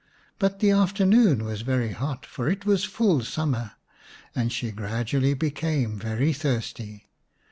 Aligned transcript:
But 0.39 0.61
the 0.61 0.71
afternoon 0.71 1.45
was 1.45 1.61
very 1.61 1.91
hot, 1.91 2.25
for 2.25 2.49
it 2.49 2.65
was 2.65 2.85
full 2.85 3.21
summer, 3.23 3.73
and 4.33 4.51
she 4.51 4.71
gradually 4.71 5.35
became 5.35 5.99
very 5.99 6.33
thirsty. 6.33 7.11